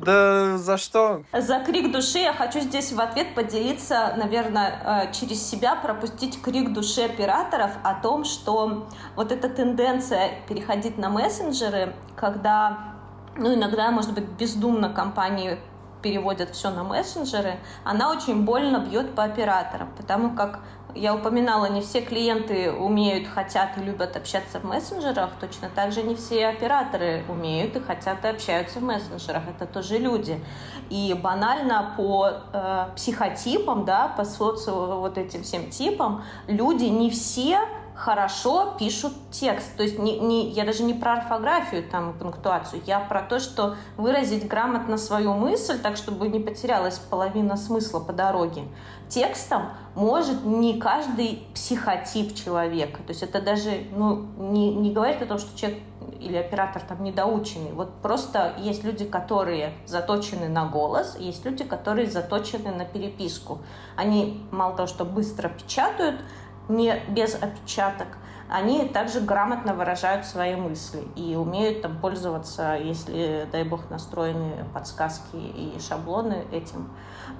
[0.04, 1.22] Да за что?
[1.32, 6.74] За крик души я хочу здесь в ответ поделиться, наверное, э, через себя пропустить крик
[6.74, 12.94] души операторов о том, что вот эта тенденция переходить на мессенджеры, когда,
[13.36, 15.58] ну, иногда, может быть, бездумно компании
[16.02, 20.60] переводят все на мессенджеры, она очень больно бьет по операторам, потому как
[20.96, 26.02] я упоминала, не все клиенты умеют, хотят и любят общаться в мессенджерах, точно так же
[26.02, 30.42] не все операторы умеют и хотят и общаются в мессенджерах, это тоже люди.
[30.90, 37.60] И банально по э, психотипам, да, по соци вот этим всем типам, люди не все
[37.96, 39.76] хорошо пишут текст.
[39.76, 43.76] То есть не, не, я даже не про орфографию, там, пунктуацию, я про то, что
[43.96, 48.64] выразить грамотно свою мысль, так, чтобы не потерялась половина смысла по дороге.
[49.08, 52.98] Текстом может не каждый психотип человека.
[52.98, 55.80] То есть это даже ну, не, не говорит о том, что человек
[56.20, 57.72] или оператор там недоученный.
[57.72, 63.58] Вот просто есть люди, которые заточены на голос, есть люди, которые заточены на переписку.
[63.96, 66.20] Они мало того, что быстро печатают,
[66.68, 68.08] не без опечаток,
[68.48, 75.36] они также грамотно выражают свои мысли и умеют там пользоваться, если, дай бог, настроены подсказки
[75.36, 76.88] и шаблоны этим.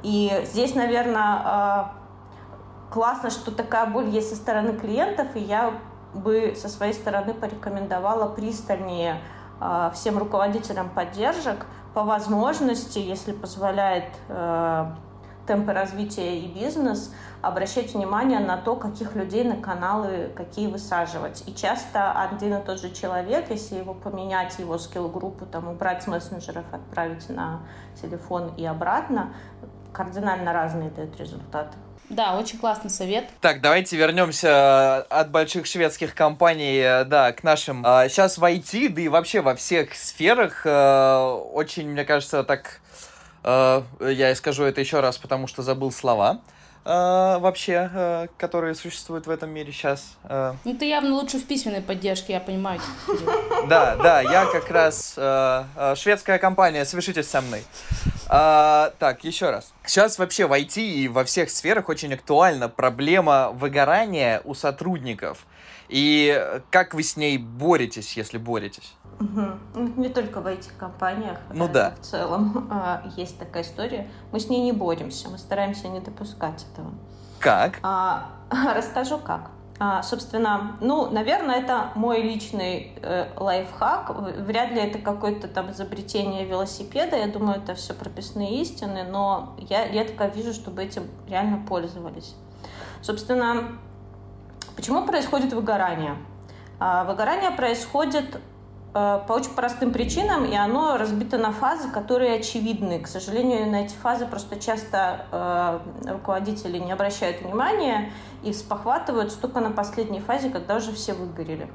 [0.02, 1.92] И здесь, наверное, а,
[2.90, 5.74] классно, что такая боль есть со стороны клиентов, и я
[6.12, 9.20] бы со своей стороны порекомендовала пристальнее
[9.60, 14.96] а, всем руководителям поддержек по возможности, если позволяет а,
[15.46, 21.44] темпы развития и бизнес, обращать внимание на то, каких людей на каналы какие высаживать.
[21.46, 26.06] И часто один и тот же человек, если его поменять, его скилл-группу, там, убрать с
[26.06, 27.60] мессенджеров, отправить на
[28.00, 29.32] телефон и обратно,
[29.92, 31.76] кардинально разные дают результаты.
[32.08, 33.28] Да, очень классный совет.
[33.40, 37.82] Так, давайте вернемся от больших шведских компаний, э, да, к нашим.
[37.82, 41.18] Сейчас а, в IT, да и вообще во всех сферах э,
[41.52, 42.85] очень, мне кажется, так Э,
[43.46, 46.40] я скажу это еще раз, потому что забыл слова
[46.84, 50.16] э, вообще, э, которые существуют в этом мире сейчас.
[50.64, 52.80] Ну, ты явно лучше в письменной поддержке, я понимаю.
[53.68, 55.14] Да, да, я как раз
[55.98, 57.64] шведская компания, свяжитесь со мной.
[58.28, 59.72] так, еще раз.
[59.84, 65.46] Сейчас вообще в IT и во всех сферах очень актуальна проблема выгорания у сотрудников.
[65.88, 68.94] И как вы с ней боретесь, если боретесь?
[69.20, 69.80] Угу.
[69.96, 71.38] Не только в этих компаниях.
[71.52, 71.94] Ну да.
[72.00, 74.10] В целом а, есть такая история.
[74.32, 76.90] Мы с ней не боремся, мы стараемся не допускать этого.
[77.38, 77.78] Как?
[77.82, 78.30] А,
[78.76, 79.50] расскажу как.
[79.78, 84.10] А, собственно, ну, наверное, это мой личный э, лайфхак.
[84.38, 87.16] Вряд ли это какое-то там изобретение велосипеда.
[87.16, 92.34] Я думаю, это все прописные истины, но я редко вижу, чтобы этим реально пользовались.
[93.02, 93.78] Собственно,
[94.76, 96.16] почему происходит выгорание?
[96.78, 98.40] А, выгорание происходит
[98.98, 102.98] Э, по очень простым причинам, и оно разбито на фазы, которые очевидны.
[102.98, 105.80] К сожалению, на эти фазы просто часто э,
[106.12, 108.10] руководители не обращают внимания
[108.42, 111.70] и спохватываются только на последней фазе, когда уже все выгорели.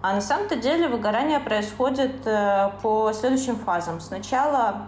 [0.00, 4.00] А на самом-то деле выгорание происходит э, по следующим фазам.
[4.00, 4.86] Сначала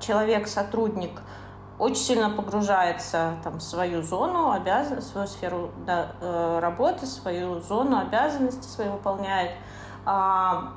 [0.00, 1.20] человек, сотрудник,
[1.78, 7.98] очень сильно погружается там, в свою зону обязан, свою сферу да, э, работы, свою зону
[7.98, 9.52] обязанностей свои выполняет.
[10.04, 10.72] А,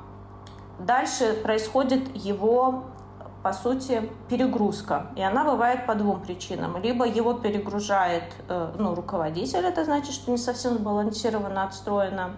[0.80, 2.84] Дальше происходит его,
[3.42, 5.08] по сути, перегрузка.
[5.14, 6.80] И она бывает по двум причинам.
[6.82, 12.30] Либо его перегружает э, ну, руководитель, это значит, что не совсем сбалансировано, отстроено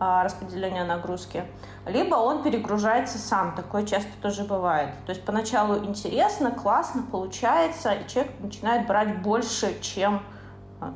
[0.00, 1.44] а, распределение нагрузки.
[1.86, 4.90] Либо он перегружается сам, такое часто тоже бывает.
[5.06, 10.22] То есть поначалу интересно, классно, получается, и человек начинает брать больше, чем,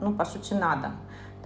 [0.00, 0.92] ну, по сути, надо.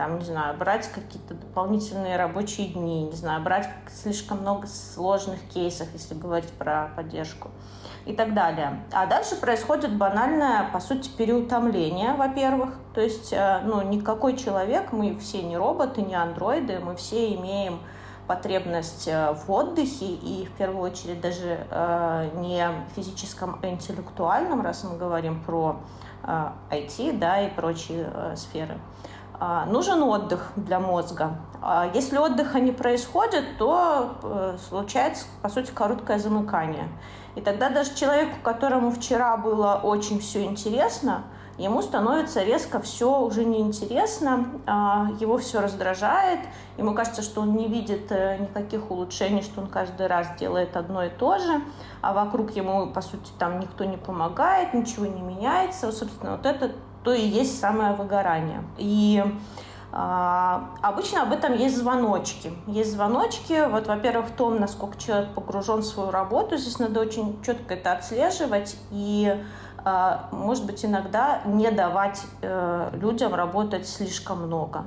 [0.03, 5.87] Там, не знаю, брать какие-то дополнительные рабочие дни, не знаю, брать слишком много сложных кейсов,
[5.93, 7.53] если говорить про поддержку
[8.05, 8.83] и так далее.
[8.91, 12.71] А дальше происходит банальное, по сути, переутомление, во-первых.
[12.95, 17.79] То есть, э, ну, никакой человек, мы все не роботы, не андроиды, мы все имеем
[18.27, 24.83] потребность э, в отдыхе и в первую очередь даже э, не физическом, а интеллектуальном, раз
[24.83, 25.77] мы говорим про
[26.25, 28.79] э, IT да, и прочие сферы.
[29.67, 31.37] Нужен отдых для мозга.
[31.61, 36.89] А если отдыха не происходит, то э, случается, по сути, короткое замыкание.
[37.35, 41.25] И тогда даже человеку, которому вчера было очень все интересно,
[41.59, 46.41] ему становится резко все уже неинтересно, а, его все раздражает,
[46.77, 51.05] ему кажется, что он не видит э, никаких улучшений, что он каждый раз делает одно
[51.05, 51.63] и то же,
[52.01, 55.93] а вокруг ему, по сути, там никто не помогает, ничего не меняется.
[55.93, 56.73] Собственно, вот это
[57.05, 58.63] то и есть самое выгорание.
[58.79, 59.23] И
[59.95, 62.53] а, обычно об этом есть звоночки.
[62.67, 67.43] Есть звоночки, вот, во-первых, в том, насколько человек погружен в свою работу, здесь надо очень
[67.43, 69.37] четко это отслеживать и,
[69.85, 74.87] а, может быть, иногда не давать э, людям работать слишком много.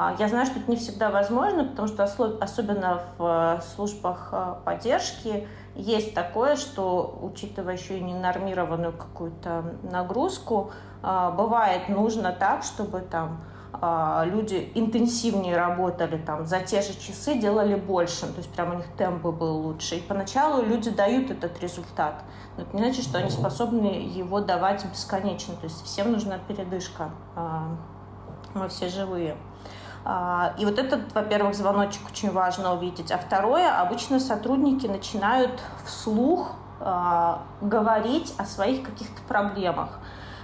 [0.00, 5.48] А, я знаю, что это не всегда возможно, потому что особенно в службах э, поддержки
[5.74, 10.70] есть такое, что, учитывая еще и ненормированную какую-то нагрузку,
[11.02, 13.40] бывает нужно так, чтобы там
[14.24, 18.86] люди интенсивнее работали там за те же часы, делали больше, то есть прям у них
[18.96, 19.96] темп был лучше.
[19.96, 22.24] И поначалу люди дают этот результат,
[22.56, 27.10] но это не значит, что они способны его давать бесконечно, то есть всем нужна передышка,
[27.36, 27.76] а,
[28.54, 29.36] мы все живые.
[30.10, 33.12] А, и вот этот, во-первых, звоночек очень важно увидеть.
[33.12, 36.52] А второе, обычно сотрудники начинают вслух
[37.60, 39.98] говорить о своих каких-то проблемах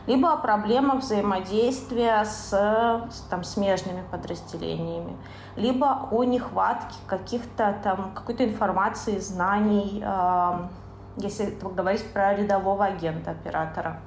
[0.06, 5.16] либо о проблемах взаимодействия с, с там, смежными подразделениями,
[5.56, 10.68] либо о нехватке каких-то там какой-то информации, знаний, э,
[11.16, 14.00] если говорить про рядового агента оператора.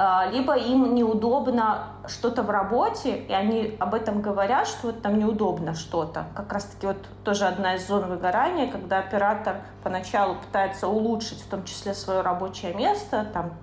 [0.00, 5.18] А, либо им неудобно что-то в работе, и они об этом говорят, что вот там
[5.18, 6.26] неудобно что-то.
[6.36, 11.64] Как раз-таки вот тоже одна из зон выгорания, когда оператор поначалу пытается улучшить в том
[11.64, 13.54] числе свое рабочее место, там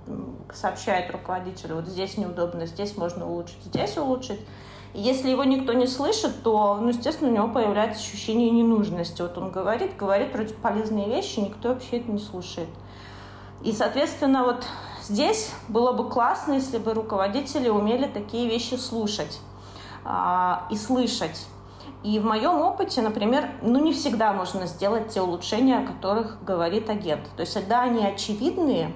[0.53, 4.41] сообщает руководителю, вот здесь неудобно, здесь можно улучшить, здесь улучшить.
[4.93, 9.21] И если его никто не слышит, то, ну, естественно, у него появляется ощущение ненужности.
[9.21, 12.67] Вот он говорит, говорит вроде полезные вещи, никто вообще это не слушает.
[13.63, 14.65] И, соответственно, вот
[15.07, 19.39] Здесь было бы классно, если бы руководители умели такие вещи слушать
[20.03, 21.45] а, и слышать.
[22.03, 26.89] И в моем опыте, например, ну не всегда можно сделать те улучшения, о которых говорит
[26.89, 27.23] агент.
[27.35, 28.93] То есть, когда они очевидные,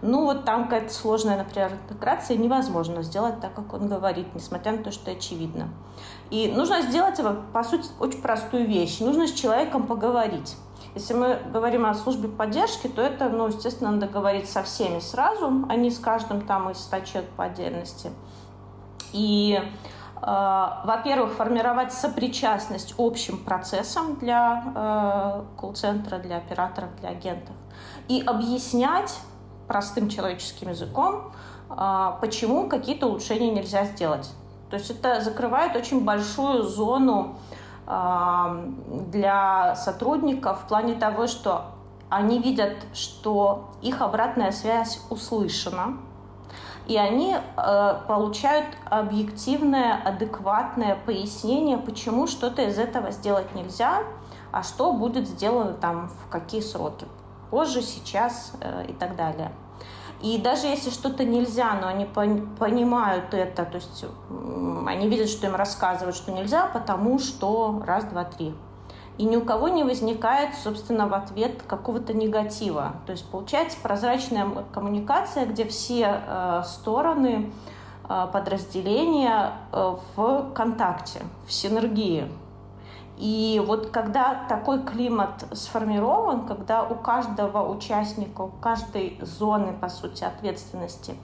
[0.00, 4.78] ну вот там какая-то сложная, например, интеграция, невозможно сделать так, как он говорит, несмотря на
[4.78, 5.68] то, что очевидно.
[6.30, 7.20] И нужно сделать,
[7.52, 8.98] по сути, очень простую вещь.
[8.98, 10.56] Нужно с человеком поговорить.
[10.94, 15.64] Если мы говорим о службе поддержки, то это, ну, естественно, надо говорить со всеми сразу,
[15.68, 18.10] а не с каждым там из 100 человек по отдельности.
[19.14, 27.54] И э, во-первых, формировать сопричастность общим процессам для э, колл-центра, для операторов, для агентов.
[28.08, 29.18] И объяснять
[29.68, 31.32] простым человеческим языком,
[31.70, 34.30] э, почему какие-то улучшения нельзя сделать.
[34.68, 37.36] То есть это закрывает очень большую зону
[37.86, 41.66] для сотрудников в плане того, что
[42.08, 45.96] они видят, что их обратная связь услышана,
[46.86, 54.02] и они э, получают объективное, адекватное пояснение, почему что-то из этого сделать нельзя,
[54.50, 57.06] а что будет сделано там в какие сроки,
[57.50, 59.52] позже, сейчас э, и так далее.
[60.22, 64.04] И даже если что-то нельзя, но они понимают это, то есть
[64.86, 68.54] они видят, что им рассказывают, что нельзя, потому что раз, два, три.
[69.18, 72.94] И ни у кого не возникает, собственно, в ответ какого-то негатива.
[73.06, 77.52] То есть получается прозрачная коммуникация, где все э, стороны
[78.08, 82.28] э, подразделения э, в контакте, в синергии.
[83.22, 90.24] И вот когда такой климат сформирован, когда у каждого участника, у каждой зоны, по сути,
[90.24, 91.14] ответственности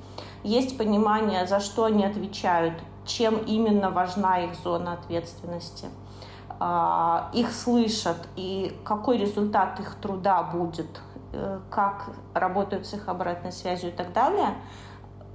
[0.44, 5.86] есть понимание, за что они отвечают, чем именно важна их зона ответственности,
[6.60, 11.00] а, их слышат и какой результат их труда будет,
[11.32, 14.54] э, как работают с их обратной связью и так далее–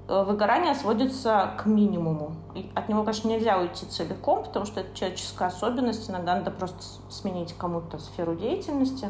[0.07, 2.35] выгорание сводится к минимуму.
[2.75, 7.53] От него, конечно, нельзя уйти целиком, потому что это человеческая особенность, иногда надо просто сменить
[7.53, 9.09] кому-то сферу деятельности,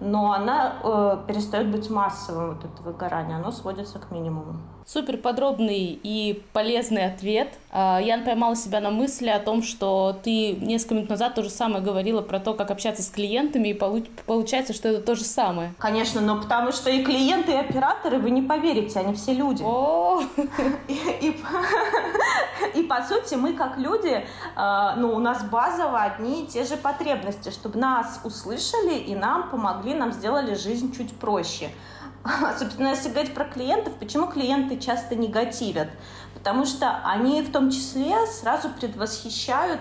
[0.00, 4.56] но она э, перестает быть массовым, вот это выгорание, оно сводится к минимуму.
[4.84, 7.58] Супер подробный и полезный ответ.
[7.78, 11.50] А, я поймала себя на мысли о том, что ты несколько минут назад то же
[11.50, 15.74] самое говорила про то, как общаться с клиентами, и получается, что это то же самое.
[15.78, 19.62] Конечно, но потому что и клиенты, и операторы, вы не поверите, они все люди.
[19.62, 20.22] О!
[20.88, 21.36] И, и,
[22.74, 24.24] и по сути мы как люди,
[24.54, 29.50] а, ну у нас базово одни и те же потребности, чтобы нас услышали и нам
[29.50, 31.70] помогли, нам сделали жизнь чуть проще.
[32.58, 35.88] Собственно, если говорить про клиентов, почему клиенты часто негативят?
[36.34, 39.80] Потому что они в том числе сразу предвосхищают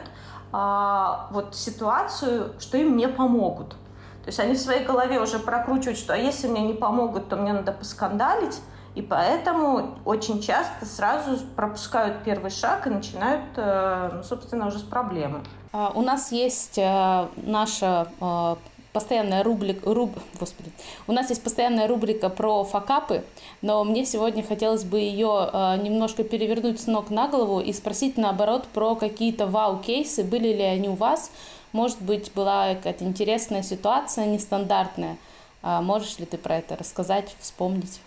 [0.52, 3.70] а, вот ситуацию, что им не помогут.
[3.70, 7.36] То есть они в своей голове уже прокручивают, что а если мне не помогут, то
[7.36, 8.60] мне надо поскандалить.
[8.96, 14.84] И поэтому очень часто сразу пропускают первый шаг и начинают, э, ну, собственно, уже с
[14.84, 15.44] проблемы.
[15.74, 18.56] А, у нас есть э, наша э,
[18.96, 20.72] постоянная рубрика, руб, господи,
[21.06, 23.26] у нас есть постоянная рубрика про факапы,
[23.62, 28.16] но мне сегодня хотелось бы ее э, немножко перевернуть с ног на голову и спросить
[28.16, 31.30] наоборот про какие-то вау-кейсы, были ли они у вас,
[31.74, 35.18] может быть, была какая-то интересная ситуация, нестандартная.
[35.62, 38.00] Э, можешь ли ты про это рассказать, вспомнить?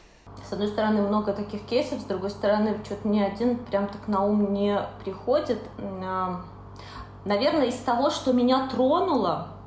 [0.49, 4.25] С одной стороны, много таких кейсов, с другой стороны, что-то ни один прям так на
[4.25, 5.59] ум не приходит.
[7.27, 9.58] Наверное, из того, что меня тронуло,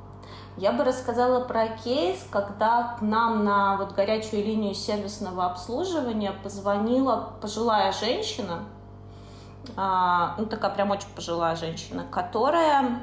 [0.56, 7.32] я бы рассказала про кейс, когда к нам на вот горячую линию сервисного обслуживания позвонила
[7.40, 8.60] пожилая женщина,
[9.76, 13.00] а, ну такая прям очень пожилая женщина, которая,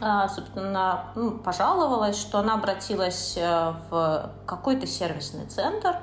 [0.00, 5.96] а, собственно, ну, пожаловалась, что она обратилась э, в какой-то сервисный центр,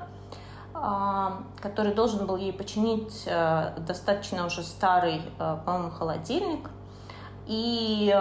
[0.73, 6.69] а, который должен был ей починить э, достаточно уже старый, э, по-моему, холодильник.
[7.45, 8.15] И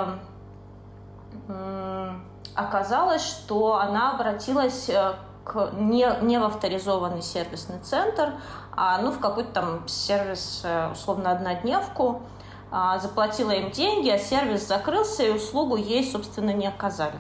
[2.57, 5.15] оказалось, что она обратилась э,
[5.45, 8.33] к не, не в авторизованный сервисный центр,
[8.75, 12.23] а ну, в какой-то там сервис, э, условно, однодневку,
[12.71, 17.15] а, заплатила им деньги, а сервис закрылся, и услугу ей, собственно, не оказали.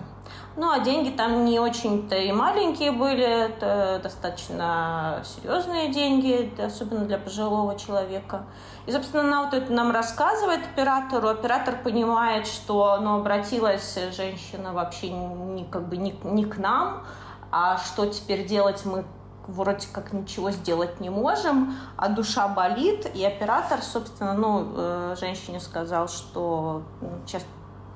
[0.57, 7.19] Ну, а деньги там не очень-то и маленькие были, это достаточно серьезные деньги, особенно для
[7.19, 8.47] пожилого человека.
[8.87, 11.29] И, собственно, она вот это нам рассказывает оператору.
[11.29, 17.05] Оператор понимает, что ну, обратилась женщина вообще не, как бы не, не к нам,
[17.53, 19.05] а что теперь делать мы
[19.47, 25.61] вроде как ничего сделать не можем, а душа болит, и оператор, собственно, ну, э, женщине
[25.61, 26.83] сказал, что
[27.27, 27.45] сейчас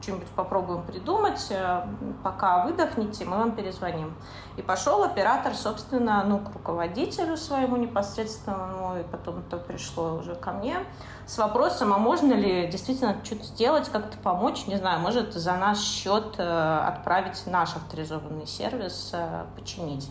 [0.01, 1.87] что-нибудь попробуем придумать, э,
[2.23, 4.15] пока выдохните, мы вам перезвоним.
[4.57, 10.53] И пошел оператор, собственно, ну, к руководителю своему непосредственному, и потом это пришло уже ко
[10.53, 10.79] мне
[11.27, 15.79] с вопросом, а можно ли действительно что-то сделать, как-то помочь, не знаю, может за наш
[15.79, 20.11] счет э, отправить наш авторизованный сервис, э, починить.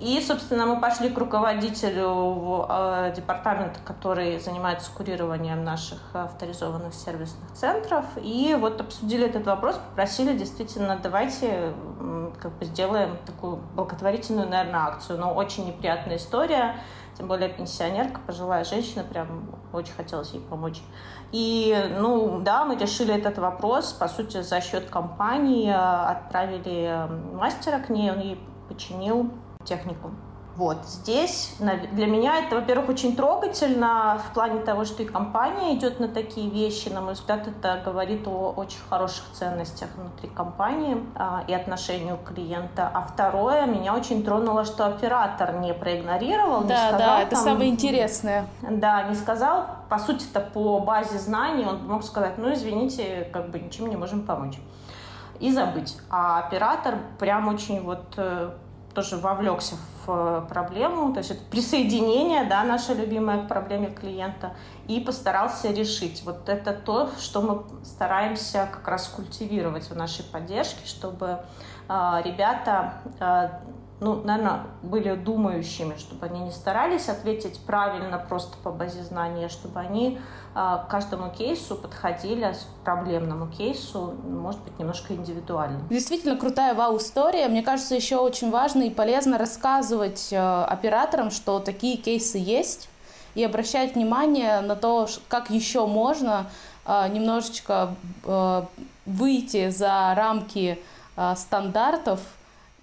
[0.00, 8.04] И, собственно, мы пошли к руководителю э, департамента, который занимается курированием наших авторизованных сервисных центров.
[8.16, 11.72] И вот обсудили этот вопрос, попросили действительно, давайте
[12.40, 15.20] как бы сделаем такую благотворительную, наверное, акцию.
[15.20, 16.76] Но очень неприятная история,
[17.16, 20.82] тем более пенсионерка, пожилая женщина, прям очень хотелось ей помочь.
[21.30, 27.78] И, ну, да, мы решили этот вопрос, по сути, за счет компании э, отправили мастера
[27.78, 29.30] к ней, он ей починил
[29.64, 30.10] технику.
[30.56, 35.98] Вот здесь для меня это, во-первых, очень трогательно в плане того, что и компания идет
[35.98, 36.88] на такие вещи.
[36.90, 42.88] На мой взгляд, это говорит о очень хороших ценностях внутри компании а, и отношению клиента.
[42.94, 46.62] А второе, меня очень тронуло, что оператор не проигнорировал.
[46.62, 48.46] Да, не сказал, да, это там, самое интересное.
[48.62, 53.58] Да, не сказал, по сути-то по базе знаний он мог сказать, ну извините, как бы
[53.58, 54.58] ничем не можем помочь
[55.40, 55.96] и забыть.
[56.10, 58.50] А оператор прям очень вот э,
[58.94, 59.76] тоже вовлекся
[60.06, 64.54] в э, проблему, то есть это присоединение, да, наша любимая к проблеме клиента,
[64.86, 66.22] и постарался решить.
[66.24, 71.40] Вот это то, что мы стараемся как раз культивировать в нашей поддержке, чтобы
[71.88, 73.48] э, ребята э,
[74.04, 79.80] ну, наверное, были думающими, чтобы они не старались ответить правильно просто по базе знания, чтобы
[79.80, 85.80] они э, к каждому кейсу подходили, проблемному кейсу, может быть, немножко индивидуально.
[85.88, 87.48] Действительно крутая вау-история.
[87.48, 92.90] Мне кажется, еще очень важно и полезно рассказывать э, операторам, что такие кейсы есть,
[93.34, 96.50] и обращать внимание на то, как еще можно
[96.84, 98.62] э, немножечко э,
[99.06, 100.78] выйти за рамки
[101.16, 102.20] э, стандартов,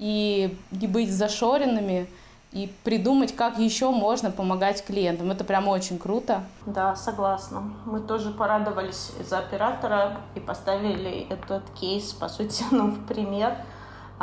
[0.01, 2.07] и не быть зашоренными,
[2.51, 5.31] и придумать, как еще можно помогать клиентам.
[5.31, 6.43] Это прям очень круто.
[6.65, 7.63] Да, согласна.
[7.85, 13.55] Мы тоже порадовались за оператора и поставили этот кейс, по сути, ну, в пример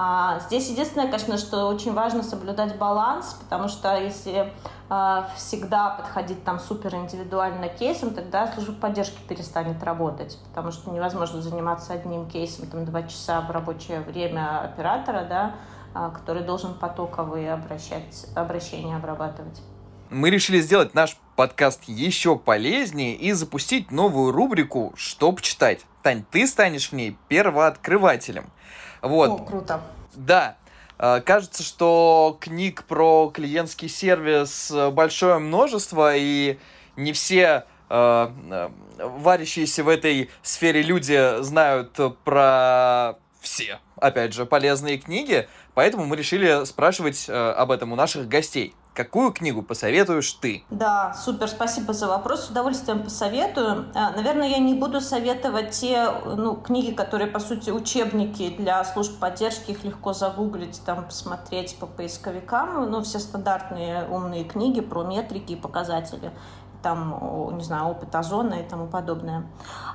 [0.00, 4.52] А, здесь единственное, конечно, что очень важно соблюдать баланс, потому что если
[4.88, 11.42] а, всегда подходить там супер индивидуально кейсом, тогда служба поддержки перестанет работать, потому что невозможно
[11.42, 15.56] заниматься одним кейсом там два часа в рабочее время оператора, да,
[15.94, 19.60] а, который должен потоковые обращать, обращения обрабатывать.
[20.10, 25.84] Мы решили сделать наш подкаст еще полезнее и запустить новую рубрику «Что почитать?».
[26.04, 28.52] Тань, ты станешь в ней первооткрывателем.
[29.02, 29.30] Вот.
[29.30, 29.80] О, круто.
[30.14, 30.56] Да.
[30.98, 36.58] А, кажется, что книг про клиентский сервис большое множество, и
[36.96, 38.68] не все э,
[38.98, 46.64] варящиеся в этой сфере люди знают про все, опять же, полезные книги, поэтому мы решили
[46.64, 48.74] спрашивать э, об этом у наших гостей.
[48.98, 50.64] Какую книгу посоветуешь ты?
[50.70, 52.46] Да, супер, спасибо за вопрос.
[52.46, 53.86] С удовольствием посоветую.
[53.94, 59.20] А, наверное, я не буду советовать те ну, книги, которые, по сути, учебники для служб
[59.20, 59.70] поддержки.
[59.70, 62.90] Их легко загуглить, там, посмотреть по поисковикам.
[62.90, 66.32] Ну, все стандартные умные книги про метрики и показатели
[66.82, 69.46] там, не знаю, опыт озона и тому подобное.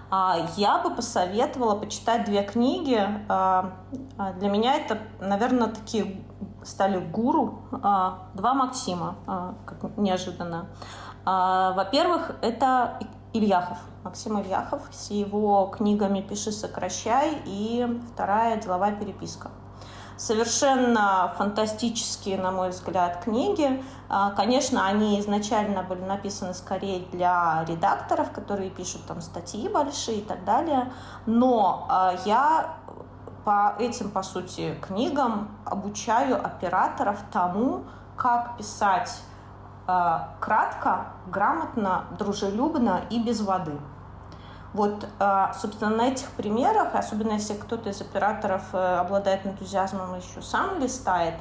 [0.10, 3.00] А Я бы посоветовала почитать две книги.
[3.30, 3.74] А,
[4.18, 6.24] а, для меня это, наверное, такие
[6.64, 7.60] стали гуру.
[7.72, 9.16] Два Максима,
[9.66, 10.68] как неожиданно.
[11.26, 13.00] Во-первых, это
[13.34, 19.50] Ильяхов, Максим Ильяхов с его книгами «Пиши, сокращай» и вторая «Деловая переписка».
[20.18, 23.84] Совершенно фантастические, на мой взгляд, книги.
[24.10, 30.24] А, конечно, они изначально были написаны скорее для редакторов, которые пишут там статьи большие и
[30.24, 30.92] так далее.
[31.26, 32.78] Но а, я
[33.44, 37.84] по этим, по сути, книгам обучаю операторов тому,
[38.16, 39.22] как писать
[39.88, 43.78] э, кратко, грамотно, дружелюбно и без воды.
[44.74, 50.20] Вот, а, собственно, на этих примерах, особенно если кто-то из операторов э, обладает энтузиазмом и
[50.20, 51.36] еще сам листает,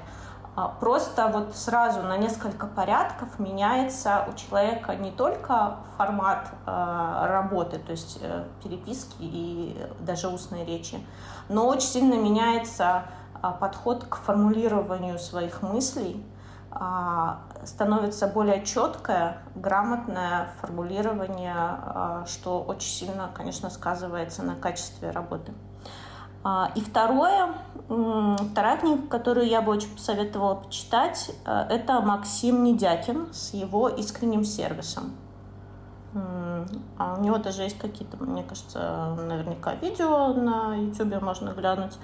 [0.54, 7.78] а, просто вот сразу на несколько порядков меняется у человека не только формат а, работы,
[7.78, 11.04] то есть э, переписки и даже устной речи,
[11.48, 13.04] но очень сильно меняется
[13.58, 16.22] подход к формулированию своих мыслей,
[17.64, 25.52] становится более четкое, грамотное формулирование, а, что очень сильно, конечно, сказывается на качестве работы.
[26.44, 27.54] А, и второе,
[27.86, 35.12] вторая книга, которую я бы очень посоветовала почитать, это Максим Недякин с его искренним сервисом.
[36.98, 41.98] А у него даже есть какие-то, мне кажется, наверняка видео на YouTube можно глянуть.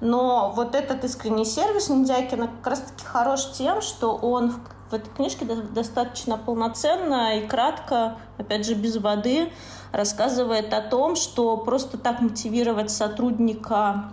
[0.00, 4.54] Но вот этот искренний сервис Ниндякина как раз-таки хорош тем, что он
[4.90, 9.52] в этой книжке достаточно полноценно и кратко, опять же, без воды,
[9.92, 14.10] рассказывает о том, что просто так мотивировать сотрудника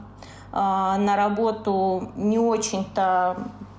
[0.52, 3.38] э, на работу не очень-то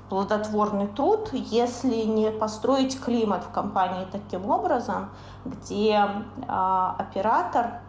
[0.09, 5.11] плодотворный труд, если не построить климат в компании таким образом,
[5.44, 7.80] где э, оператор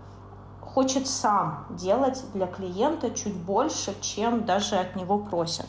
[0.62, 5.68] хочет сам делать для клиента чуть больше, чем даже от него просят.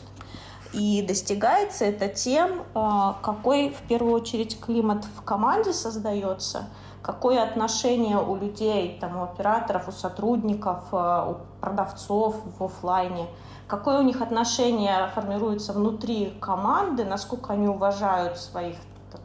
[0.73, 6.69] И достигается это тем, а, какой в первую очередь климат в команде создается,
[7.01, 13.27] какое отношение у людей, там, у операторов, у сотрудников, а, у продавцов в офлайне,
[13.71, 18.75] какое у них отношение формируется внутри команды, насколько они уважают своих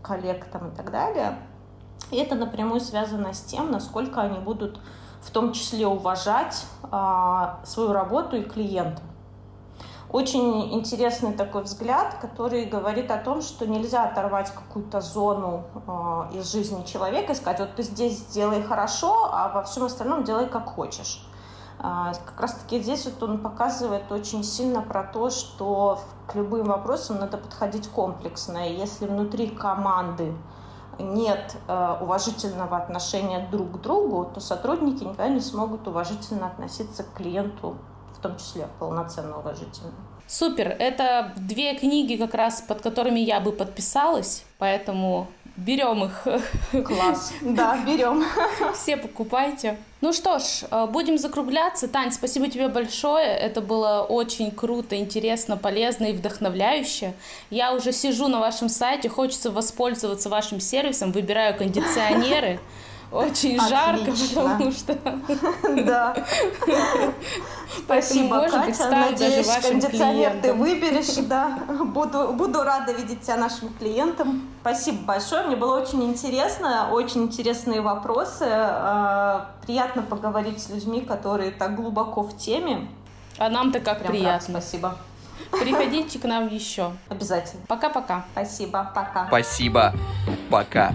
[0.02, 1.36] коллег там, и так далее.
[2.12, 4.78] И это напрямую связано с тем, насколько они будут
[5.20, 9.02] в том числе уважать а, свою работу и клиента.
[10.12, 16.52] Очень интересный такой взгляд, который говорит о том, что нельзя оторвать какую-то зону э, из
[16.52, 20.66] жизни человека и сказать, вот ты здесь сделай хорошо, а во всем остальном делай как
[20.66, 21.26] хочешь.
[21.78, 26.66] Э, как раз таки здесь вот он показывает очень сильно про то, что к любым
[26.66, 28.68] вопросам надо подходить комплексно.
[28.68, 30.32] И если внутри команды
[30.98, 37.14] нет э, уважительного отношения друг к другу, то сотрудники никогда не смогут уважительно относиться к
[37.14, 37.76] клиенту,
[38.16, 39.92] в том числе полноценно уважительно.
[40.26, 46.84] Супер, это две книги как раз, под которыми я бы подписалась, поэтому берем их.
[46.84, 48.24] Класс, да, берем.
[48.74, 49.76] Все покупайте.
[50.00, 51.88] Ну что ж, э, будем закругляться.
[51.88, 53.26] Тань, спасибо тебе большое.
[53.26, 57.14] Это было очень круто, интересно, полезно и вдохновляюще.
[57.50, 62.60] Я уже сижу на вашем сайте, хочется воспользоваться вашим сервисом, выбираю кондиционеры.
[63.12, 64.96] Очень жарко, потому что...
[65.84, 66.14] Да.
[67.84, 68.90] Спасибо, Катя.
[68.90, 71.16] Надеюсь, кондиционер ты выберешь.
[71.26, 71.58] Да.
[71.84, 74.48] Буду, буду рада видеть тебя нашим клиентам.
[74.60, 75.44] Спасибо большое.
[75.44, 76.88] Мне было очень интересно.
[76.92, 78.44] Очень интересные вопросы.
[78.48, 82.88] А, приятно поговорить с людьми, которые так глубоко в теме.
[83.38, 84.32] А нам-то как Прям приятно.
[84.32, 84.96] Рад, спасибо.
[85.50, 86.92] Приходите к нам еще.
[87.08, 87.62] Обязательно.
[87.66, 88.24] Пока-пока.
[88.32, 88.90] Спасибо.
[88.94, 89.26] Пока.
[89.26, 89.92] Спасибо.
[90.50, 90.92] Пока.